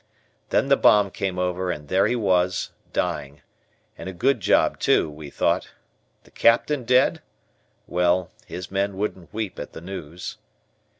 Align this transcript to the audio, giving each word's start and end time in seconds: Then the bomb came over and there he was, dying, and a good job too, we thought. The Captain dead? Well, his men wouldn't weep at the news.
Then 0.49 0.69
the 0.69 0.77
bomb 0.77 1.11
came 1.11 1.37
over 1.37 1.69
and 1.69 1.87
there 1.87 2.07
he 2.07 2.15
was, 2.15 2.71
dying, 2.91 3.43
and 3.95 4.09
a 4.09 4.13
good 4.13 4.39
job 4.39 4.79
too, 4.79 5.07
we 5.11 5.29
thought. 5.29 5.69
The 6.23 6.31
Captain 6.31 6.85
dead? 6.85 7.21
Well, 7.85 8.31
his 8.47 8.71
men 8.71 8.97
wouldn't 8.97 9.31
weep 9.31 9.59
at 9.59 9.73
the 9.73 9.81
news. 9.81 10.39